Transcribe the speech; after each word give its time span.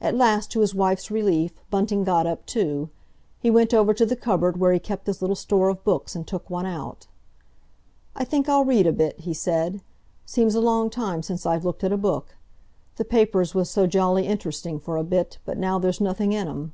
At 0.00 0.16
last 0.16 0.50
to 0.50 0.60
his 0.60 0.74
wife's 0.74 1.08
relief, 1.08 1.60
Bunting 1.70 2.02
got 2.02 2.26
up 2.26 2.46
too. 2.46 2.90
He 3.38 3.48
went 3.48 3.72
over 3.72 3.94
to 3.94 4.04
the 4.04 4.16
cupboard 4.16 4.56
where 4.58 4.72
he 4.72 4.80
kept 4.80 5.06
his 5.06 5.20
little 5.20 5.36
store 5.36 5.68
of 5.68 5.84
books, 5.84 6.16
and 6.16 6.26
took 6.26 6.50
one 6.50 6.66
out. 6.66 7.06
"I 8.16 8.24
think 8.24 8.48
I'll 8.48 8.64
read 8.64 8.88
a 8.88 8.92
bit," 8.92 9.20
he 9.20 9.32
said. 9.32 9.82
"Seems 10.24 10.56
a 10.56 10.60
long 10.60 10.90
time 10.90 11.22
since 11.22 11.46
I've 11.46 11.64
looked 11.64 11.84
at 11.84 11.92
a 11.92 11.96
book. 11.96 12.34
The 12.96 13.04
papers 13.04 13.54
was 13.54 13.70
so 13.70 13.86
jolly 13.86 14.26
interesting 14.26 14.80
for 14.80 14.96
a 14.96 15.04
bit, 15.04 15.38
but 15.44 15.58
now 15.58 15.78
there's 15.78 16.00
nothing 16.00 16.32
in 16.32 16.48
'em." 16.48 16.72